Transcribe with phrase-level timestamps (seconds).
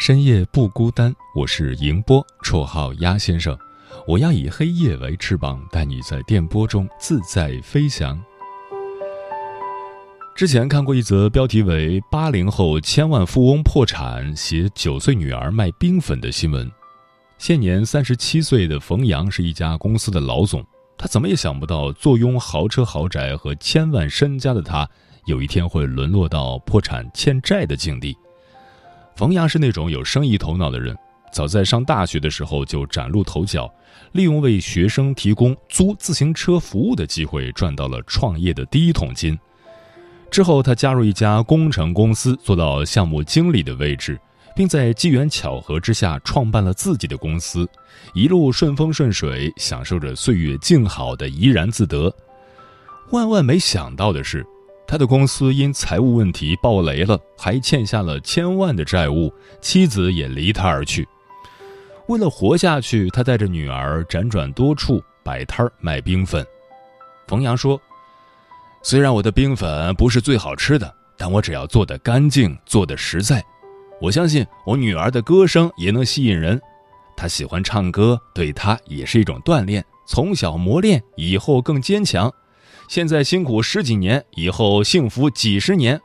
[0.00, 3.54] 深夜不孤单，我是迎波，绰号鸭先生。
[4.06, 8.18] 我要以黑夜为翅膀，带你在电波中自在飞翔。
[10.34, 16.72] 之前看过一则标题为“八零后千万富翁破产，携九岁女儿卖冰粉”的新闻。
[17.36, 20.64] 现年三十七岁的冯阳是一家公司的老总，
[20.96, 24.88] 他怎么也想不到，坐拥豪车豪宅和千万身家的他，
[25.26, 28.16] 有一天会沦落到破产欠债的境地。
[29.20, 30.96] 冯阳是那种有生意头脑的人，
[31.30, 33.70] 早在上大学的时候就崭露头角，
[34.12, 39.38] 利用为学生提供租自行车服务的机会，赚到了创业的第一桶金。
[40.30, 44.18] 之后，他加入一家工程公司，做到项目经理的位置，
[44.56, 47.68] 并在机缘巧合之下创办了自己的公司，
[48.14, 52.10] 一路顺风顺水，享受着岁月静好的怡然自得。
[53.10, 54.46] 万万没想到的是。
[54.90, 61.06] 他的公司因财务问题爆雷了，还欠下了千万的债务，妻子也离他而去。
[62.08, 66.44] 为了活下去，他带着女儿辗转多处摆摊卖冰粉。
[67.28, 67.80] 冯阳说
[68.82, 73.40] ：“虽然我的冰粉不是最好吃的，但我只要做的干净，做的实在，
[74.00, 76.60] 我相信我女儿的歌声也能吸引人。
[77.16, 82.28] 她喜欢唱歌，对她也是一种锻炼，从小磨练，以后更坚强。”
[82.90, 86.00] 现在辛苦十几年，以后幸福几十年。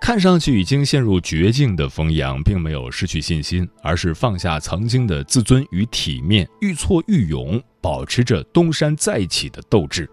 [0.00, 10.08] 看上去已经陷入绝境的冯阳，并没有失去信心，而是放下曾经的自尊与体面，愈挫愈勇，保持着东山再起的斗志。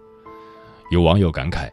[0.91, 1.71] 有网友感慨：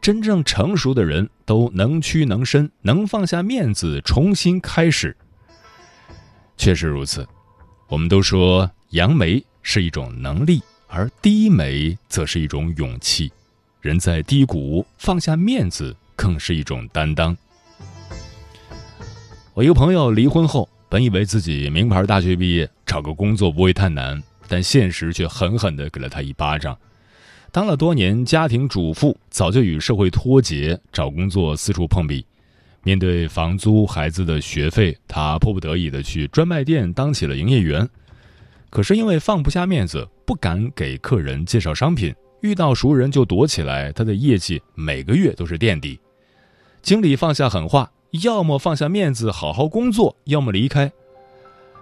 [0.00, 5.16] 真正成熟的人都能屈能伸，能放下面子，重新开始。
[6.56, 7.26] 确实如此，
[7.88, 10.62] 我们都说杨梅是一种能力。
[10.92, 13.30] 而低眉则是一种勇气，
[13.80, 17.36] 人在低谷放下面子更是一种担当。
[19.54, 26.76] 我一个朋友离婚后，本以为自己名牌大学毕业，找个工作不会太难，但现实却狠狠地给了他一巴掌。
[27.52, 32.26] 当了多年家庭主妇，早就与社会脱节，找工作四处碰壁。
[32.82, 37.88] 面对房租、孩子的学费，他迫不得已的去专卖店当起了营业员。
[38.70, 45.98] 可是因为放不下面子，不敢给客人介绍商品，遇到熟人就躲起来，他的业绩每个月都是垫底。
[46.80, 47.90] 经理放下狠话，
[48.22, 50.90] 要么放下面子好好工作，要么离开。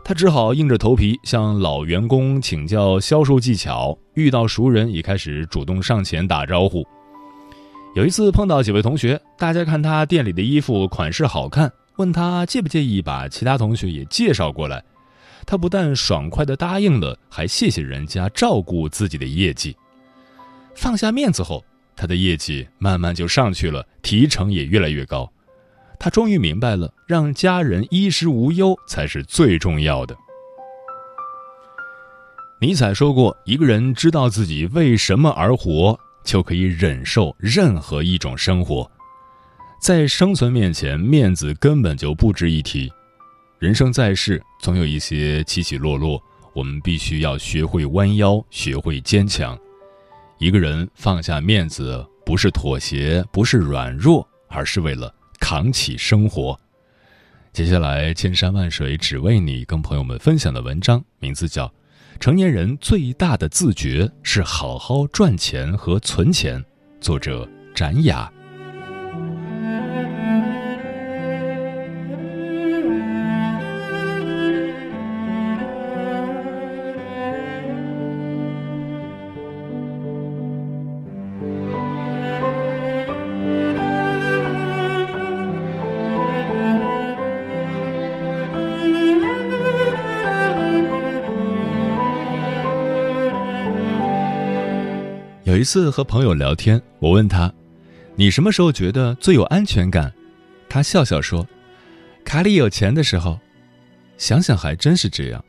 [0.02, 6.82] 他只好硬着头皮向老员工请教销售技巧，遇到熟人也开始主动上前打招呼。
[7.94, 14.82] 有一次碰到几位同学，大家看他店里的衣服款式好看，问他介不介意把其他同学也介绍过来。
[15.50, 19.74] 他不但爽快的答应了，还谢谢人家照顾自己的业绩。
[20.74, 21.64] 放下面子后，
[21.96, 25.32] 他的业绩慢慢就上去了，提成也越来越高。
[25.98, 30.14] 他终于明白了，让家人衣食无忧才是最重要的。
[32.60, 38.88] 尼采说过：“一个人知道自己为什么而活，就可以忍受任何一种生活。
[39.80, 42.92] 在生存面前，面子根本就不值一提。”
[43.58, 46.22] 人生在世，总有一些起起落落，
[46.52, 49.58] 我们必须要学会弯腰，学会坚强。
[50.38, 56.56] 一个人放下面子，不是妥协，不是软弱，而是为了扛起生活。
[57.52, 61.66] 接下来，千山万水只为你，跟朋友们分享的文章名字叫
[62.20, 66.60] 《成年人最大的自觉是好好赚钱和存钱》，
[67.00, 68.32] 作者展雅。
[95.58, 97.52] 一次和朋友聊天，我问他
[98.14, 100.12] ：“你什么时候觉得最有安全感？”
[100.70, 101.44] 他笑笑说
[102.24, 103.36] ：“卡里有钱的时候。”
[104.16, 105.44] 想想还真是这样，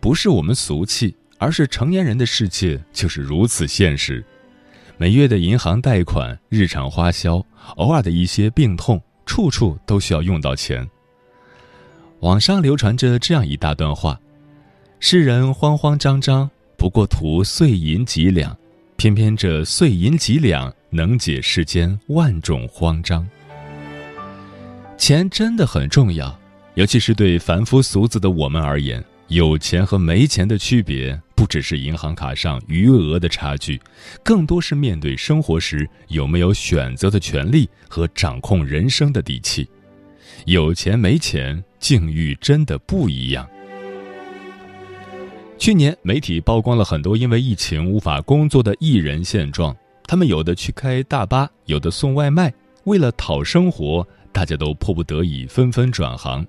[0.00, 4.24] 不是我们俗气，而是成年人的世界就是如此现实。
[4.96, 7.44] 每月的银行贷款、日常花销、
[7.76, 10.88] 偶尔的一些病痛，处处都需要用到钱。
[12.20, 14.20] 网上流传着这样一大段话：
[14.98, 18.56] 世人慌慌张张，不过图碎银几两，
[18.96, 23.28] 偏偏这碎银几两能解世间万种慌张。
[24.96, 26.38] 钱真的很重要。
[26.74, 33.78] 尤其是对凡夫俗子的我们而言，有钱和没钱的区别，不只是银行卡上余额的差距，
[34.22, 39.68] 更多是面对生活时有没有选择的权利和掌控人生的底气。
[40.46, 43.46] 有钱没钱，境遇真的不一样。
[45.62, 49.72] 去年媒体曝光了很多因为疫情无法工作的艺人现状，
[50.08, 56.44] 他们有的去开大巴，有的送外卖，为了讨生活，大家都迫不得已纷纷转行。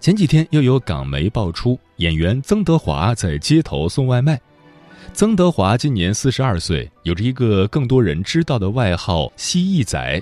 [0.00, 4.40] 前几天又有港媒爆出，演员曾德华在街头送外卖。
[5.12, 10.20] 曾德华今年四十二岁，有着一个更多人知道的外号“蜥蜴仔”。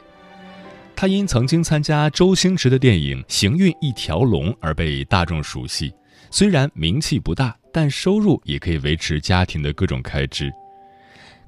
[0.94, 5.90] 他因曾经参加周星驰的电影《行运一条龙》而被大众熟悉。
[6.38, 10.52] 虽然名气不大，但收入也可以维持家庭的各种开支。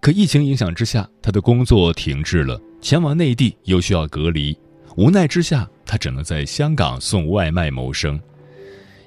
[0.01, 4.59] 可疫情影响之下，他的工作停滞了，前往内地又需要隔离。
[4.97, 8.19] 无奈之下，他只能在香港送外卖谋生。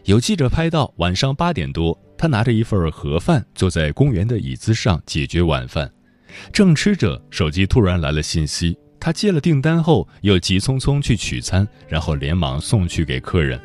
[0.03, 5.91] 有记者拍到晚上八点多，他拿着一份盒饭，坐在公园的椅子上解决晚饭。
[6.53, 8.77] 正吃着，手机突然来了信息。
[8.99, 13.59] 他接了订单后，又急匆匆去取餐，然后连忙送去给客人。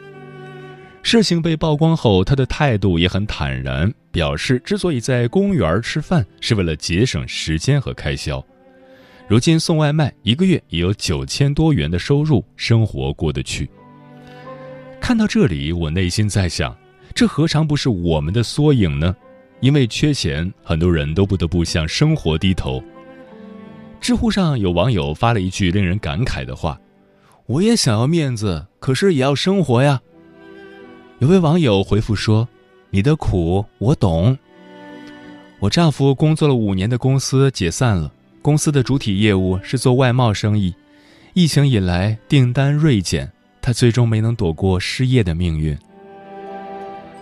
[1.08, 8.44] 事情被曝光后，他的态度也很坦然，表示之所以在公园吃饭，是为了节省时间和开销。
[9.29, 13.70] 如今送外卖一个月也有九千多元的收入，生活过得去。
[15.00, 16.76] 看到这里，我内心在想，
[17.14, 19.14] 这何尝不是我们的缩影呢？
[19.61, 22.82] 因为缺钱，很多人都不得不向生活低头。
[24.00, 26.81] 知乎上有网友发了一句令人感慨的话
[27.47, 30.00] ：“我也想要面子，可是也要生活呀。”
[31.19, 32.47] 有位网友回复说
[32.91, 34.37] ：“你的苦我懂。
[35.59, 40.75] 我丈夫工作了五年的公司解散了。”公司的主体业务是做外贸生意，
[41.33, 43.33] 疫情以来订单锐减，
[43.63, 45.77] 他最终没能躲过失业的命运。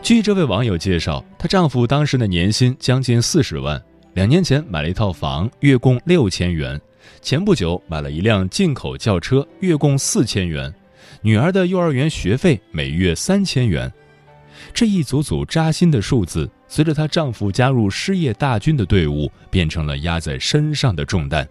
[0.03, 3.81] 据这位网友介绍，她丈夫当时的年薪将近四十万，
[4.13, 6.77] 两年前买了一套房，月供六千元；
[7.23, 10.69] 前不久买了一辆进口轿车，月供四千元；
[11.25, 13.91] 女儿的幼儿园学费每月三千元。
[14.75, 21.49] 这一组组扎心的数字，随着她丈夫加入失业大军的队伍，变成了压在身上的重担。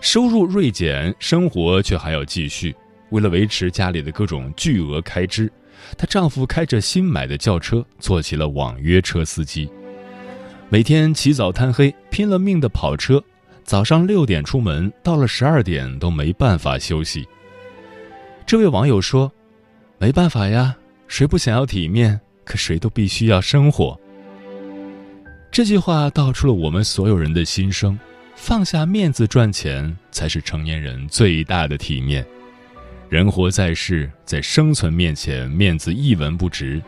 [0.00, 2.74] 收入锐减，生活却还要继续。
[3.10, 5.48] 为了维持家里的各种巨额开支，
[5.96, 9.70] 她丈夫开着新买的轿车，做起了网约车司机。
[10.68, 13.22] 每天起早贪黑，拼了命的跑车，
[13.62, 17.24] 早上六点出门，到了十二点都没办法休息。
[18.52, 19.32] 这位网友说
[19.96, 20.76] ：“没办法呀。”
[21.08, 22.20] 谁不想要体面？
[22.44, 23.98] 可谁都必须要生活。
[25.50, 27.98] 这句话道出了我们所有人的心声：
[28.36, 32.26] 放下面子赚钱，才是成年人最大的体面。
[33.08, 36.82] 人活在世，在生存面前，面子一文不值。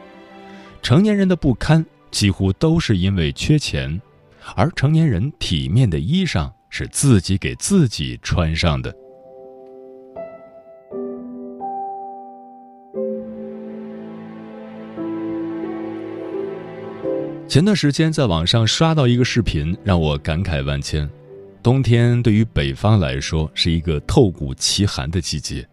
[0.82, 3.98] 成年人的不堪，几乎都是因为缺钱，
[4.54, 8.94] 而成年人体面的衣裳，是自己给自己穿上的。
[17.54, 21.08] 前段时间在网上刷到一个视频，让我感慨万千。
[21.62, 25.64] 冬天对于北方来说是一个透骨奇寒的季节。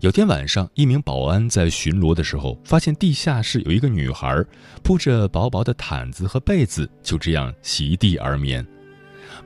[0.00, 4.44] 有天晚上，一名保安在巡逻的时候，发现地下室有一个女孩
[4.82, 8.66] 铺着薄薄的毯子和被子，就这样席地而眠。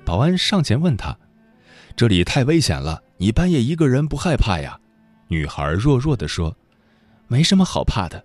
[0.02, 1.14] 保安上前问她
[1.94, 4.80] ：“这里太危险了，你半夜一个人不害怕呀？”
[5.28, 6.56] 女孩弱弱地说
[7.28, 8.24] ：“没什么好怕的。”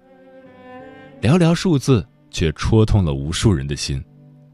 [1.22, 2.08] 寥寥数字。
[2.32, 4.04] 却戳痛了无数人的心。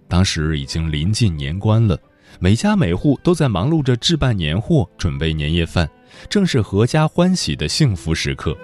[0.10, 1.98] 当时已经临近年关了，
[2.40, 5.90] 每家每户都在忙碌着置办年货、准备年夜饭，
[6.30, 8.58] 正是阖家欢喜的幸福时刻。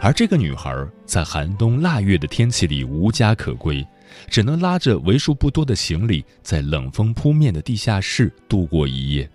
[0.00, 3.86] 而这个女孩在寒冬腊月的天气里无家可归，
[4.28, 9.28] 只能拉着为数不多的行李，在冷风扑面的地下室度过一夜。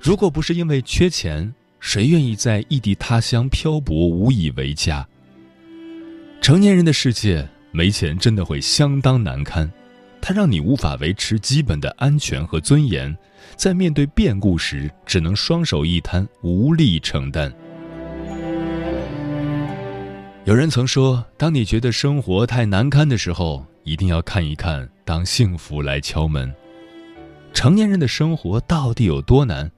[0.00, 5.06] 如果不是因为缺钱，谁愿意在异地他乡漂泊，无以为家？
[6.40, 7.48] 成年人的世界。
[7.72, 9.70] 没钱真的会相当难堪，
[10.20, 13.16] 它让你无法维持基本的安全和尊严，
[13.56, 17.52] 在面对变故时，只能双手一摊，无力承担。
[20.44, 26.52] 有人曾说，当你觉得生活太难堪的时候，一定要看一看，当幸福来敲门。
[27.52, 29.70] 成年人的生活到底有多难？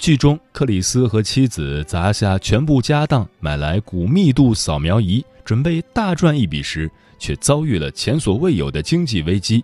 [0.00, 9.62] 剧中，克里斯和妻子砸下全部家当买来骨密度扫描仪，准备大赚一笔时，却遭遇了前所未有的经济危机。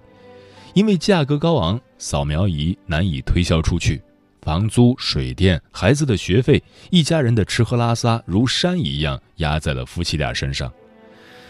[0.74, 4.02] 因为价格高昂，扫描仪难以推销出去。
[4.42, 10.70] 房租、水电、孩子的学费，一家人的吃喝拉撒如山一样压在了夫妻俩身上。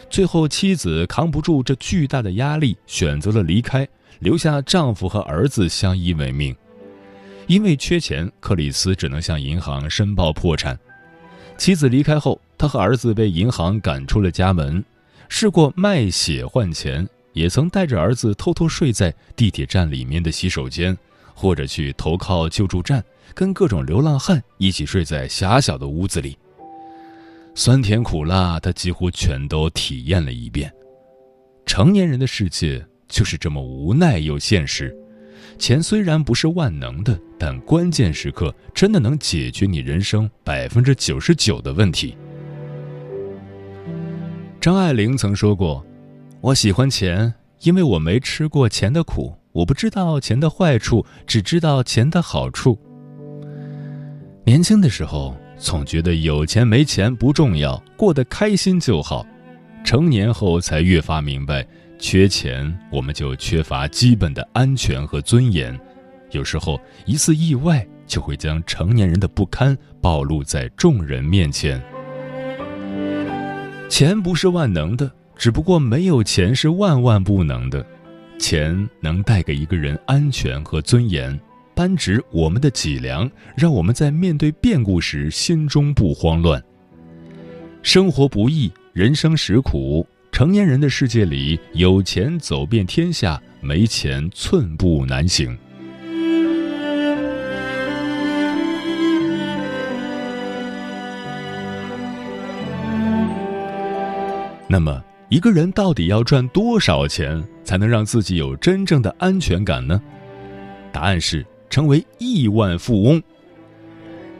[0.08, 3.86] 最后，妻子扛不住这巨大的压力，选择了离开，
[4.20, 6.54] 留下丈夫和儿子相依为命。
[7.46, 10.78] 因为缺钱，克里斯只能向银行申报破产。
[11.56, 14.84] 妻子离开后，他和儿子被银行赶出了家门。
[15.28, 20.96] 试过卖血换钱，也曾带着儿子偷偷睡在地铁站里面的洗手间。
[21.38, 26.38] 或者去投靠救助站，跟各种流浪汉一起睡在狭小的屋子里。
[27.54, 30.72] 酸甜苦辣，他几乎全都体验了一遍。
[31.66, 34.96] 成年人的世界就是这么无奈又现实。
[35.58, 42.16] 钱虽然不是万能的，但关键时刻真的能解决你人生百分之九十九的问题。
[44.60, 45.84] 张爱玲曾说过
[46.40, 52.78] ：“我喜欢钱，因为我没吃过钱的苦。”我不知道钱的坏处，只知道钱的好处。
[54.44, 59.26] 年轻的时候总觉得有钱没钱不重要，过得开心就好。
[59.82, 61.66] 成年后才越发明白，
[61.98, 65.78] 缺钱我们就缺乏基本的安全和尊严。
[66.30, 71.82] 有时候一次意外就会将成年人的不堪暴露在众人面前。
[73.88, 77.84] 钱不是万能的，只不过没有钱是万万不能的。
[78.38, 81.38] 钱能带给一个人安全和尊严，
[81.74, 86.62] 扳直我们的脊梁，让我们在面对变故时心中不慌乱。
[87.82, 95.56] 生活不易，人生实苦，成年人的世界里，有钱走遍天下，没钱寸步难行。
[104.68, 105.02] 那么。
[105.30, 110.00] 一个人到底要赚多少钱才能让自己有真正的安全感呢？
[110.92, 113.22] 答案是成为亿万富翁。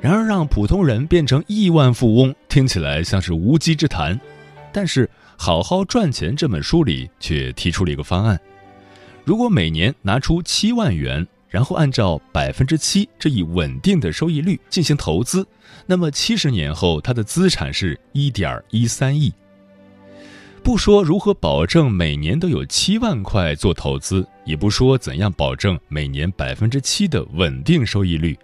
[0.02, 4.20] 然而，让普通人变成亿万富翁听起来像是无稽之谈，
[4.72, 8.40] 但是《好好赚钱》这本书里却提出了一个方案：
[9.24, 15.46] 如果每年拿出七万元，然后按照百分之七这一稳定的收益率进行投资，
[15.86, 19.32] 那么七十年后他的资产是一点一三亿。
[20.66, 28.36] 不说如何保证每年都有七万块做投资，也不说怎样保证每年百分之七的稳定收益率，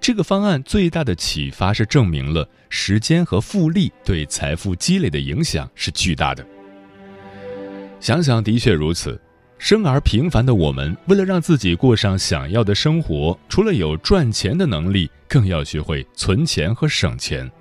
[0.00, 6.42] 这个方案最大的启发是证明了时间和复利对财富积累的影响是巨大的。
[8.00, 9.20] 想想的确如此，
[9.58, 17.52] 生而平凡的我们，为了让自己过上想要的生活，除了有赚钱的能力，更要学会存钱和省钱。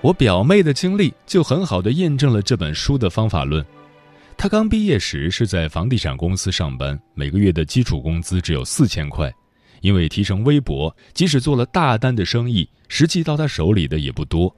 [0.00, 3.64] 我表妹的经历就很好的验证了这本书的方法论。
[4.36, 9.32] 她刚毕业时是在房地产公司上班，每个月的基础工资只有四千块，
[9.80, 14.54] 因为提成微薄，即使做了大单的生意，实际到她手里的也不多。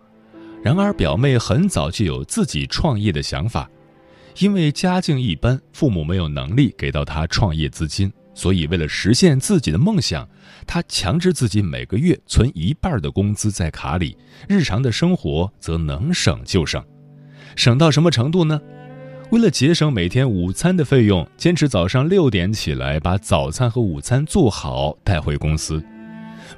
[0.63, 3.67] 然而，表妹很早就有自己创业的想法，
[4.41, 8.13] 因为家境一般，父母没有能力给到她创业资金。
[8.33, 10.29] 所以，为了实现自己的梦想，
[10.67, 14.17] 他强制自己每个月存一半的工资在卡里，
[14.49, 16.83] 日常的生活则能省就省。
[17.57, 18.61] 省到什么程度呢？
[19.31, 25.83] 为了节省每天午餐的费用，坚持早上六点起来把早餐和午餐做好带回公司。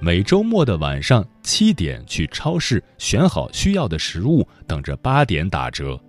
[0.00, 6.00] 每周末的晚上七点去超市选好需要的食物，等着八点打折。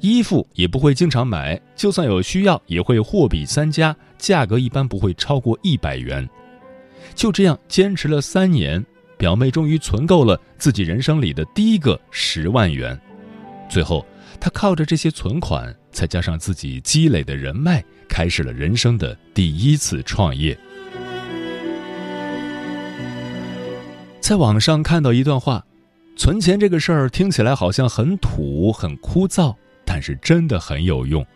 [0.00, 6.28] 衣服也不会经常买，就算有需要，也会货比三家，价格一般不会超过一百元。
[7.14, 8.84] 就这样坚持了三年，
[9.18, 12.98] 表妹终于存够了自己人生里的第一个十万元。
[13.68, 14.06] 最后，
[14.40, 20.58] 她靠着这些存款，再加上自己积累的人脉，开始了人生的第一次创业。
[24.20, 25.64] 在网上看到一段话：
[26.16, 29.54] 存钱这个事儿听起来好像很土、很枯燥。
[29.92, 31.26] 但是真的很有用，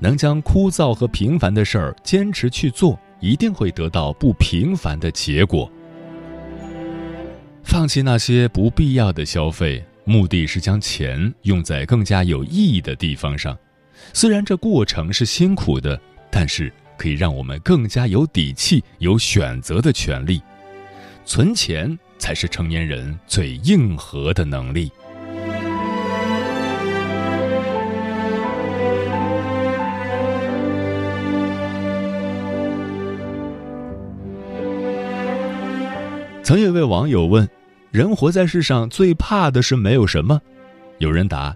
[0.00, 5.70] 能将枯燥和平凡的事儿坚持去做，一定会得到不平凡的结果。
[7.62, 13.56] 放弃那些不必要的消费，目的是将钱用在更加有意义的地方上。
[14.12, 20.42] 虽然这过程是辛苦的，但是可以让我们更加有底气、有选择的权利。
[21.24, 24.90] 存钱才是成年人最硬核的能力。
[36.46, 37.50] 曾有位网友问
[37.90, 40.40] ：“人活在世上最怕的是没有什么？”
[40.98, 41.52] 有人答：“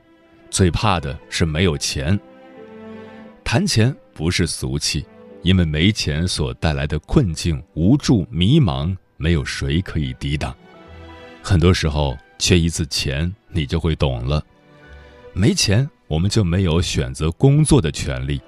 [0.51, 2.19] 最怕的是没有钱。”
[3.45, 5.07] 谈钱不是俗气，
[5.43, 10.53] 因为没钱所带来的困境、无助、迷茫，没有谁可以抵挡。
[11.41, 14.45] 很多时候，缺一次钱，你就会懂了。
[15.33, 18.41] 没钱，我们就没有选择工作的权利；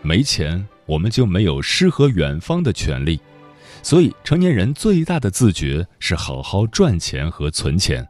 [0.00, 3.20] 没钱，我们就没有诗和远方的权利。
[3.82, 8.06] 所以，成年人最大的自觉是好好赚钱和存钱。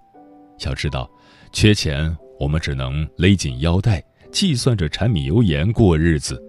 [0.65, 1.11] 要知道，
[1.53, 6.43] 缺钱我们只能勒紧腰带，计算着柴米油盐过日子。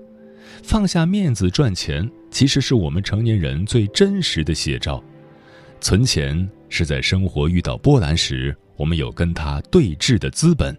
[0.63, 5.01] 放下面子赚钱，其实是我们成年人最真实的写照。
[5.79, 10.75] 存钱是在生活遇到波澜时，我们有跟他对峙的资本。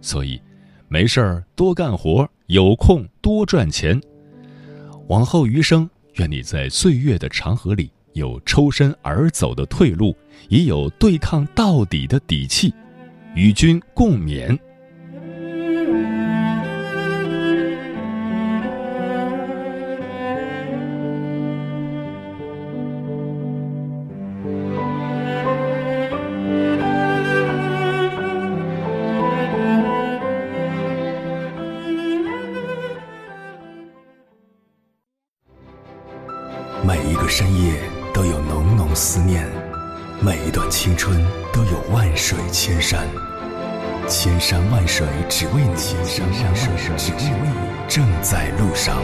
[0.00, 0.40] 所以，
[0.88, 4.00] 没事儿多干活，有空多赚钱。
[5.08, 5.88] 往后余生。
[6.14, 10.14] 愿你在岁月的长河里有抽身而走的退路，
[10.48, 12.72] 也有对抗到底的底气，
[13.34, 14.58] 与君共勉。
[46.10, 47.50] 为你，千山万水只为你，
[47.88, 49.00] 正在路上。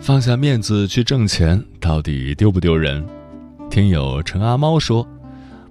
[0.00, 3.06] 放下面子去挣钱，到底丢不丢人？
[3.70, 5.06] 听友陈阿猫说。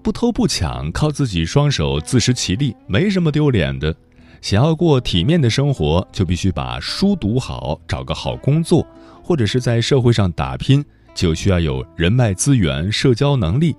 [0.04, 3.96] 不偷不抢，靠自己双手自食其力，没什么丢脸的。
[4.42, 8.84] 想要过体面的生活，就必须把书读好，找个好工作，
[9.32, 10.84] 或者是在社会上打拼，
[11.16, 13.74] 就需要有人脉资源、社交能力。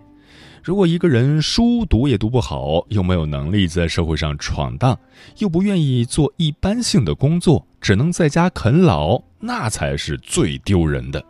[0.65, 4.99] 如果一个人书读也读不好，又没有能力在社会上闯荡，
[5.41, 11.23] 又不愿意做一般性的工作，只能在家啃老，那才是最丢人的。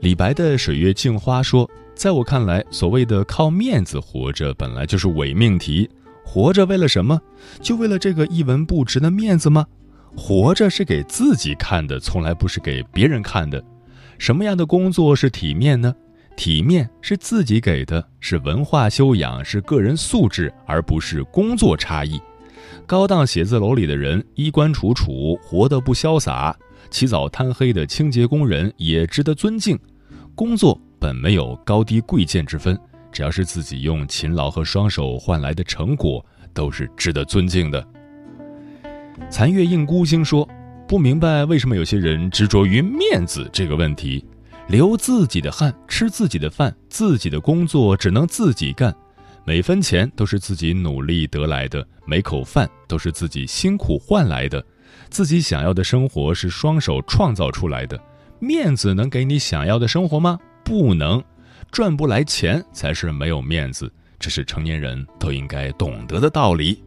[0.00, 1.66] 李白的《水月镜花》说。
[1.94, 5.88] 在我看来，所谓的靠面子活着，本来就是伪命题。
[6.22, 7.18] 活着为了什么？
[7.62, 9.64] 就为了这个一文不值的面子吗？
[10.16, 13.62] 活着是给自己看的，从来不是给别人看的。
[14.18, 15.94] 什么样的工作是体面呢？
[16.36, 22.20] 体面是自己给的，是文化修养，是个人素质，而不是工作差异。
[22.86, 26.52] 高档写字楼里的人衣冠楚楚，活得不潇洒；
[26.90, 29.78] 起早贪黑的清洁工人也值得尊敬。
[30.34, 30.80] 工作。
[30.98, 32.76] 本没有高低贵贱之分，
[33.12, 36.24] 只要是自己用勤劳和双手换来的成果，
[36.54, 37.86] 都是值得尊敬的。
[39.30, 40.48] 残月映孤星说
[40.86, 44.24] ：“不明白为什么有些人执着于面子这个问题，
[44.68, 48.94] 流自己的汗，吃自己的饭，自己的工作只能自己干，
[49.44, 54.64] 每分钱都是自己努力得来的，每口饭都是自己辛苦换来的，
[55.10, 58.00] 自己想要的生活是双手创造出来的，
[58.38, 61.22] 面子能给你想要的生活吗？”不能
[61.70, 66.82] 赚不来钱才是没有面子，这是成年人都应该懂得的道理。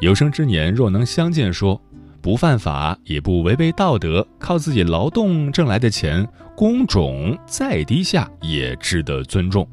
[0.00, 1.80] 有生之年若能相见，说
[2.20, 9.68] 不犯法也不违背道德，靠自己劳动挣来的钱，工种再低下也值得尊重。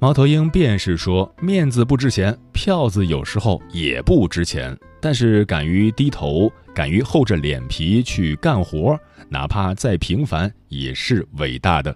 [0.00, 8.98] 猫头鹰便是说，面子不值钱，票子有时候也不值钱，但是敢于低头，敢于厚着脸皮去干活。
[9.28, 11.94] 哪怕再平凡，也是伟大的。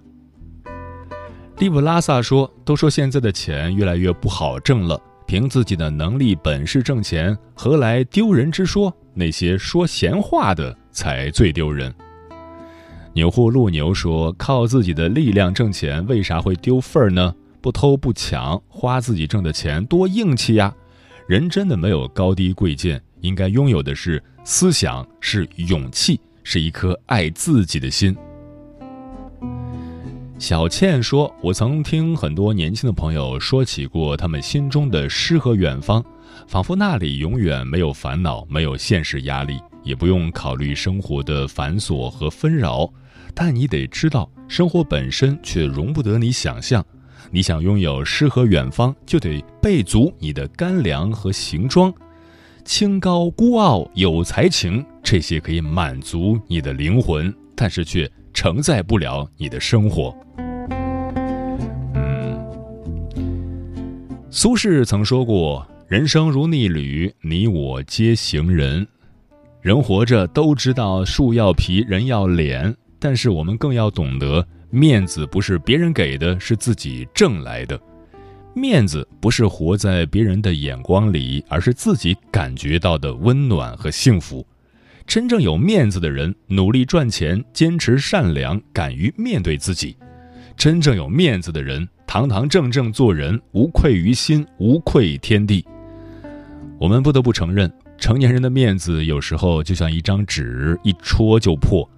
[1.58, 8.94] 利布拉萨说：“都说现在的钱越来越不好挣了，凭自己的能力本事挣钱，何来丢人之说？
[9.14, 11.94] 那些说闲话的才最丢人。”
[13.14, 17.34] 牛户路牛说：“靠自己的力量挣钱，为啥会丢份儿呢？
[17.60, 20.74] 不偷不抢，花自己挣的钱，多硬气呀！
[21.26, 28.14] 人真的没有高低贵贱，应该拥有的是思想，是勇气。”是一颗爱自己的心。
[30.46, 36.04] 小倩说：“我曾听很多年轻的朋友说起过他们心中的诗和远方，
[36.46, 42.86] 仿佛那里永远没有烦恼，没有现实压力，也不用考虑生活的繁琐和纷扰，
[43.32, 46.84] 但你得知道，生活本身却容不得你想象。
[47.30, 51.90] 你想拥有诗和远方，就得备足你的干粮和行装。
[52.66, 60.14] 清高孤傲有才情，这些可以满足你的灵魂，但是却承载不了你的生活。
[61.94, 62.36] 嗯，
[64.30, 68.86] 苏轼曾说过：“人生如逆旅，你我皆行人。
[69.62, 77.80] 人活着都知道树要皮，人要脸，但是我们更要懂得。”面子不是别人给的，是自己挣来的。
[78.54, 84.44] 面子不是活在别人的眼光里，而是自己感觉到的温暖和幸福。
[85.06, 89.96] 真正有面子的人，努力赚钱，坚持善良，敢于面对自己。
[90.56, 95.64] 真正有面子的人，堂堂正正做人，无愧于心，无愧天地。
[96.78, 101.88] 我们不得不承认，成年人的面子有时候就像一张纸，一戳就破。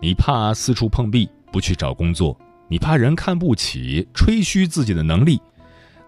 [0.00, 1.28] 你怕四处碰壁。
[1.52, 5.38] 不去找工作，你怕人看不起，吹嘘自己的能力；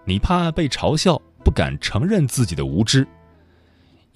[0.05, 3.07] 你怕被嘲笑，不敢承认自己的无知。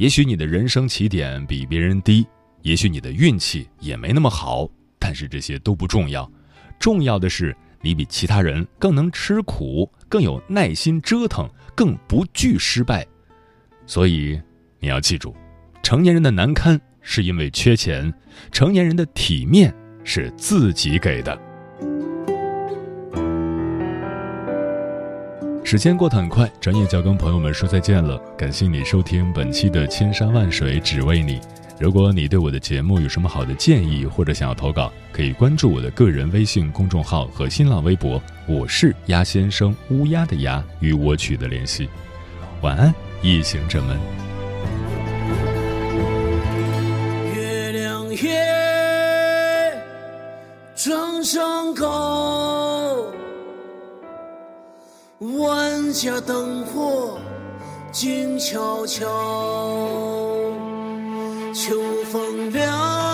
[0.04, 2.28] 也许你的人生起点比别人低，
[2.62, 6.30] 也许你的运气也没那么好，但是这些都不重要。
[6.78, 13.08] 重要的是，你比其他人更能吃苦，更有耐心折腾，更不惧失败。
[13.88, 14.38] 所以，
[14.78, 15.34] 你要记住，
[15.82, 18.14] 成年人的难堪是因为缺钱，
[18.52, 19.74] 成年人的体面。
[20.04, 21.53] 是自己给的。
[25.66, 28.18] 时间过得很快，转眼就要跟朋友们说再见了。
[28.38, 31.40] 感谢你收听本期的《千山万水只为你》。
[31.80, 41.90] 如果你对我的节目有什么好的建议，或者想要投稿，可以关注我的个人微信公众号和新浪微博，我是鸭先生，乌鸦的鸭，与我取得联系。
[42.62, 43.98] 晚安，夜行者们。
[47.34, 48.44] 月亮夜。
[50.76, 52.73] 掌上高，
[55.38, 57.18] 万家灯火
[57.92, 59.08] 静悄悄。
[61.54, 61.80] 秋
[62.12, 63.13] 风凉，